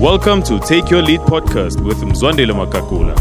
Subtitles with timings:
[0.00, 3.12] Welcome to Take Your Lead podcast with Mzwandile Makakula,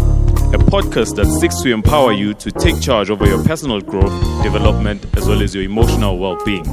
[0.54, 5.06] a podcast that seeks to empower you to take charge over your personal growth, development,
[5.18, 6.64] as well as your emotional well being.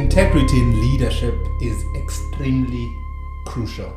[0.00, 2.90] Integrity in leadership is extremely
[3.44, 3.94] crucial.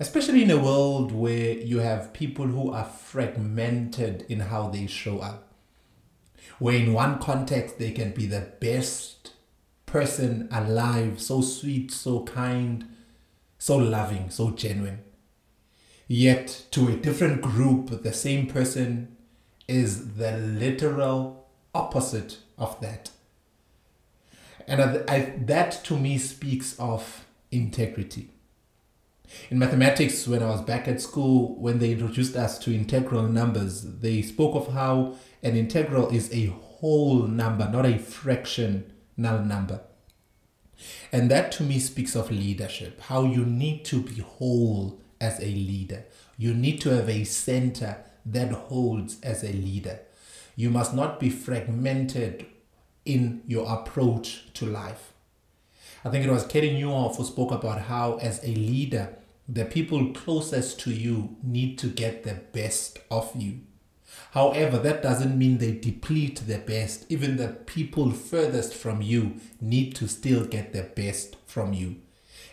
[0.00, 5.18] Especially in a world where you have people who are fragmented in how they show
[5.18, 5.52] up.
[6.58, 9.32] Where in one context they can be the best
[9.84, 12.86] person alive, so sweet, so kind,
[13.58, 15.00] so loving, so genuine.
[16.08, 19.14] Yet to a different group, the same person
[19.68, 23.10] is the literal opposite of that.
[24.66, 28.30] And I, I, that to me speaks of integrity.
[29.50, 33.82] In mathematics, when I was back at school, when they introduced us to integral numbers,
[33.82, 38.82] they spoke of how an integral is a whole number, not a fractional
[39.16, 39.80] number.
[41.12, 45.46] And that to me speaks of leadership, how you need to be whole as a
[45.46, 46.04] leader.
[46.36, 50.00] You need to have a center that holds as a leader.
[50.56, 52.46] You must not be fragmented
[53.04, 55.12] in your approach to life.
[56.04, 59.16] I think it was Carey Nieuwhof who spoke about how, as a leader,
[59.48, 63.60] the people closest to you need to get the best of you.
[64.32, 67.06] However, that doesn't mean they deplete the best.
[67.08, 71.96] Even the people furthest from you need to still get the best from you.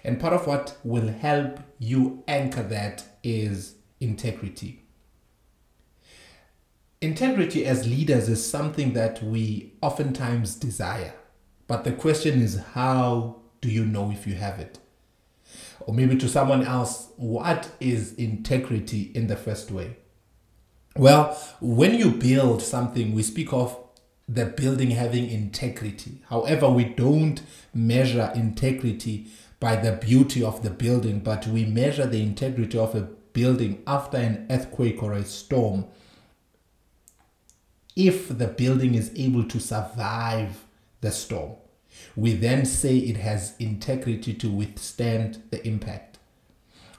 [0.04, 4.84] And part of what will help you anchor that is integrity.
[7.02, 11.14] Integrity as leaders is something that we oftentimes desire.
[11.66, 14.80] But the question is, how do you know if you have it?
[15.80, 19.96] Or maybe to someone else, what is integrity in the first way?
[20.98, 23.78] Well, when you build something, we speak of
[24.28, 26.22] the building having integrity.
[26.28, 27.42] However, we don't
[27.74, 29.28] measure integrity
[29.62, 34.18] by the beauty of the building, but we measure the integrity of a building after
[34.18, 35.86] an earthquake or a storm
[38.00, 40.64] if the building is able to survive
[41.02, 41.52] the storm.
[42.16, 46.18] We then say it has integrity to withstand the impact.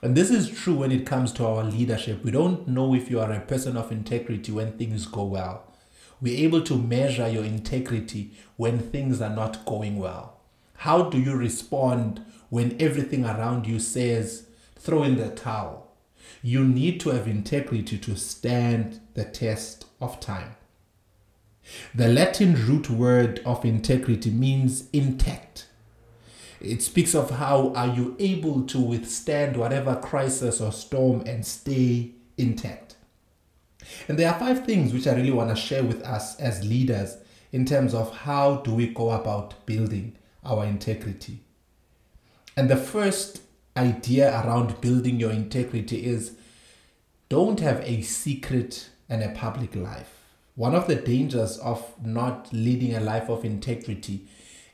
[0.02, 2.22] And this is true when it comes to our leadership.
[2.22, 5.72] We don't know if you are a person of integrity when things go well.
[6.20, 10.38] We're able to measure your integrity when things are not going well.
[10.74, 15.94] How do you respond when everything around you says, throw in the towel?
[16.42, 20.56] You need to have integrity to stand the test of time.
[21.92, 25.66] The Latin root word of integrity means intact.
[26.60, 32.12] It speaks of how are you able to withstand whatever crisis or storm and stay
[32.36, 32.94] intact.
[34.06, 37.16] And there are five things which I really want to share with us as leaders
[37.50, 41.40] in terms of how do we go about building our integrity.
[42.56, 43.42] And the first
[43.76, 46.36] idea around building your integrity is
[47.28, 50.19] don't have a secret and a public life.
[50.56, 54.26] One of the dangers of not leading a life of integrity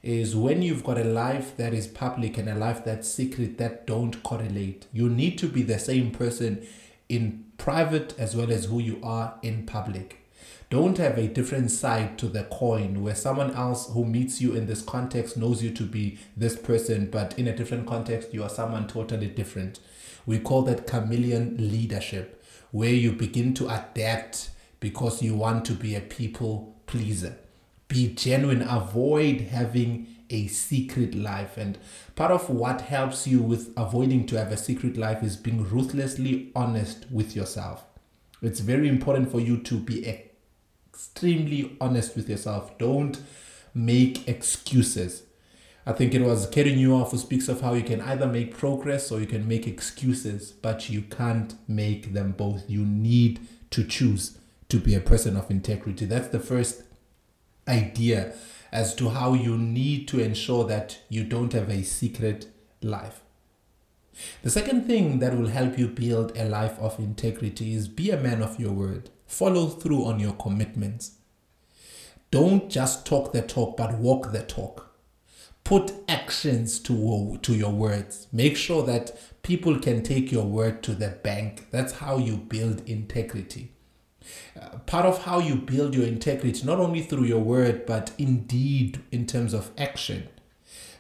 [0.03, 3.87] is when you've got a life that is public and a life that's secret that
[3.87, 4.87] don't correlate.
[4.93, 6.67] You need to be the same person
[7.09, 10.23] in private as well as who you are in public.
[10.69, 14.67] Don't have a different side to the coin where someone else who meets you in
[14.67, 18.49] this context knows you to be this person, but in a different context, you are
[18.49, 19.79] someone totally different.
[20.25, 24.51] We call that chameleon leadership, where you begin to adapt
[24.81, 27.37] because you want to be a people pleaser.
[27.89, 31.57] Be genuine, avoid having a secret life.
[31.57, 31.79] And
[32.15, 36.51] part of what helps you with avoiding to have a secret life is being ruthlessly
[36.55, 37.85] honest with yourself.
[38.43, 42.77] It's very important for you to be extremely honest with yourself.
[42.79, 43.21] Don't
[43.75, 45.23] make excuses.
[45.89, 49.13] I think it was Carey Nieuwhof who speaks of how you can either make progress
[49.13, 52.69] or you can make excuses, but you can't make them both.
[52.69, 54.39] You need to choose
[54.69, 56.05] to be a person of integrity.
[56.05, 56.83] That's the first
[57.69, 58.35] idea
[58.73, 62.49] as to how you need to ensure that you don't have a secret
[62.83, 63.21] life.
[64.43, 68.21] The second thing that will help you build a life of integrity is be a
[68.21, 69.11] man of your word.
[69.27, 71.17] Follow through on your commitments.
[72.31, 74.95] Don't just talk the talk, but walk the talk.
[75.65, 78.29] Put actions to, to your words.
[78.33, 81.69] Make sure that people can take your word to the bank.
[81.71, 83.73] That's how you build integrity.
[84.87, 89.27] Part of how you build your integrity, not only through your word, but indeed in
[89.27, 90.29] terms of action,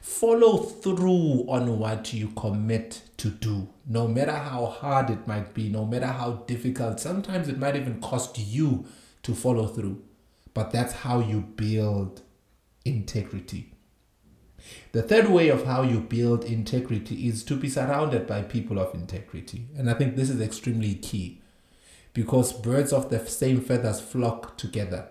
[0.07, 5.69] Follow through on what you commit to do, no matter how hard it might be,
[5.69, 7.01] no matter how difficult.
[7.01, 8.87] Sometimes it might even cost you
[9.25, 10.03] to follow through,
[10.55, 12.23] but that's how you build
[12.85, 13.75] integrity.
[14.93, 18.95] The third way of how you build integrity is to be surrounded by people of
[18.95, 19.67] integrity.
[19.77, 21.43] And I think this is extremely key
[22.17, 25.07] because birds of the same feathers flock together.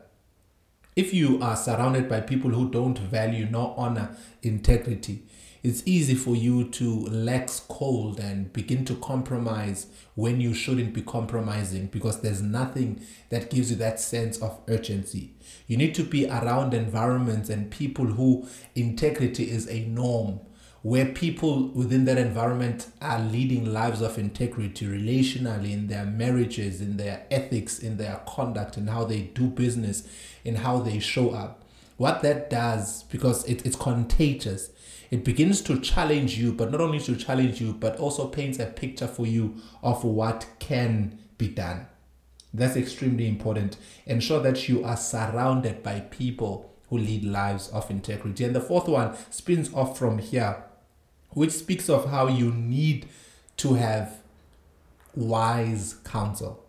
[0.96, 5.22] If you are surrounded by people who don't value nor honor integrity,
[5.62, 9.86] it's easy for you to lax cold and begin to compromise
[10.16, 15.36] when you shouldn't be compromising because there's nothing that gives you that sense of urgency.
[15.68, 20.40] You need to be around environments and people who integrity is a norm,
[20.86, 26.96] where people within that environment are leading lives of integrity relationally in their marriages, in
[26.98, 30.08] their ethics, in their conduct, in how they do business,
[30.44, 31.64] in how they show up.
[31.98, 34.70] What that does, because it, it's contagious,
[35.10, 38.68] it begins to challenge you, but not only to challenge you, but also paints a
[38.68, 41.88] picture for you of what can be done.
[42.54, 43.78] That's extremely important.
[44.06, 48.44] Ensure that you are surrounded by people who lead lives of integrity.
[48.44, 50.64] And the fourth one spins off from here,
[51.36, 53.08] which speaks of how you need
[53.58, 54.18] to have
[55.16, 56.66] wise counsel.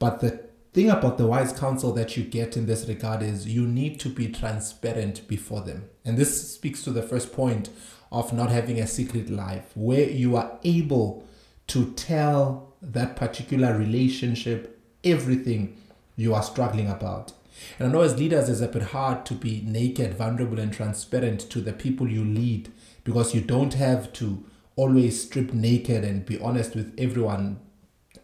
[0.00, 3.66] But the thing about the wise counsel that you get in this regard is you
[3.66, 5.88] need to be transparent before them.
[6.04, 7.70] And this speaks to the first point
[8.10, 11.26] of not having a secret life, where you are able
[11.68, 15.76] to tell that particular relationship everything
[16.16, 17.32] you are struggling about.
[17.78, 21.40] And I know as leaders, it's a bit hard to be naked, vulnerable, and transparent
[21.50, 22.72] to the people you lead
[23.08, 24.44] because you don't have to
[24.76, 27.58] always strip naked and be honest with everyone.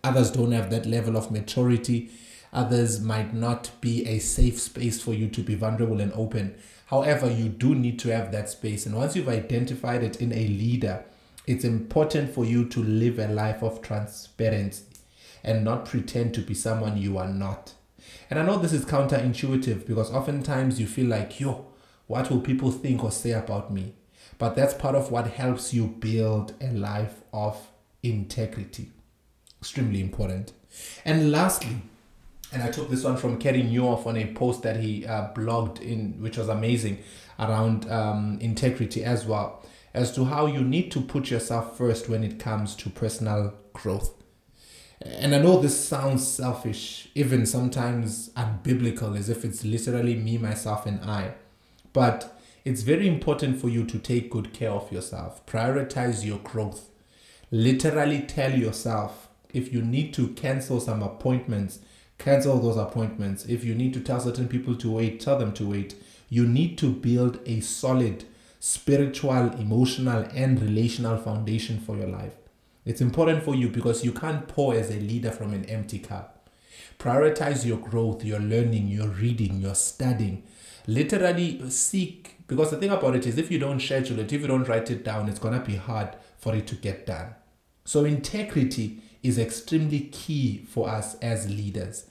[0.03, 2.11] Others don't have that level of maturity
[2.55, 6.55] Others might not be a safe space for you to be vulnerable and open.
[6.87, 8.87] However, you do need to have that space.
[8.87, 11.05] And once you've identified it in a leader,
[11.49, 14.85] it's important for you to live a life of transparency
[15.43, 17.75] and not pretend to be someone you are not.
[18.31, 21.67] And I know this is counterintuitive because oftentimes you feel like, yo,
[22.07, 23.95] what will people think or say about me?
[24.39, 27.69] But that's part of what helps you build a life of
[28.03, 28.91] integrity.
[29.61, 30.53] Extremely important.
[31.05, 31.77] And lastly,
[32.53, 35.81] and I took this one from Carey Nieuwhof on a post that he uh, blogged
[35.81, 36.99] in, which was amazing,
[37.39, 42.23] around um, integrity as well, as to how you need to put yourself first when
[42.23, 44.13] it comes to personal growth.
[45.05, 50.87] And I know this sounds selfish, even sometimes unbiblical, as if it's literally me, myself,
[50.87, 51.35] and I.
[51.93, 56.89] But it's very important for you to take good care of yourself, prioritize your growth.
[57.51, 61.79] Literally tell yourself if you need to cancel some appointments
[62.19, 63.45] cancel those appointments.
[63.47, 65.95] If you need to tell certain people to wait, tell them to wait.
[66.29, 68.25] You need to build a solid
[68.61, 72.35] spiritual, emotional, and relational foundation for your life.
[72.87, 76.49] It's important for you because you can't pour as a leader from an empty cup.
[76.99, 80.45] Prioritize your growth, your learning, your reading, your studying.
[80.87, 84.47] Literally seek, because the thing about it is, if you don't schedule it, if you
[84.47, 87.35] don't write it down, it's going to be hard for it to get done.
[87.85, 92.07] So, integrity is extremely key for us as leaders.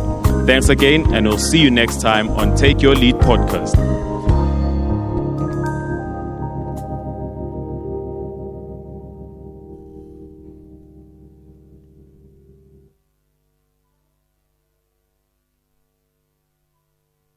[0.46, 4.11] Thanks again, and we'll see you next time on Take Your Lead podcast.